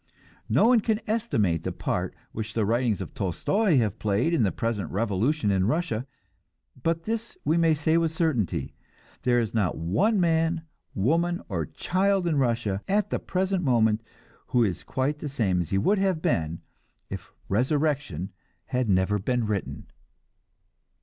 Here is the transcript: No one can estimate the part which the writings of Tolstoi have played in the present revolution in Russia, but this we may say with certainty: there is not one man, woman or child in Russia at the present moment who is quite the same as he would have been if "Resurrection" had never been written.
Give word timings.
No 0.49 0.65
one 0.65 0.79
can 0.79 0.99
estimate 1.05 1.61
the 1.63 1.71
part 1.71 2.15
which 2.31 2.53
the 2.55 2.65
writings 2.65 3.01
of 3.01 3.13
Tolstoi 3.13 3.77
have 3.77 3.99
played 3.99 4.33
in 4.33 4.41
the 4.41 4.51
present 4.51 4.89
revolution 4.89 5.51
in 5.51 5.67
Russia, 5.67 6.07
but 6.81 7.03
this 7.03 7.37
we 7.45 7.55
may 7.55 7.75
say 7.75 7.97
with 7.97 8.11
certainty: 8.11 8.73
there 9.21 9.39
is 9.39 9.53
not 9.53 9.77
one 9.77 10.19
man, 10.19 10.63
woman 10.95 11.39
or 11.49 11.67
child 11.67 12.25
in 12.25 12.37
Russia 12.39 12.81
at 12.87 13.11
the 13.11 13.19
present 13.19 13.63
moment 13.63 14.01
who 14.47 14.63
is 14.63 14.83
quite 14.83 15.19
the 15.19 15.29
same 15.29 15.61
as 15.61 15.69
he 15.69 15.77
would 15.77 15.99
have 15.99 16.19
been 16.19 16.61
if 17.11 17.31
"Resurrection" 17.47 18.31
had 18.73 18.89
never 18.89 19.19
been 19.19 19.45
written. 19.45 19.85